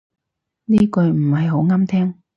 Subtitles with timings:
[0.65, 2.21] 呢句唔係好啱聽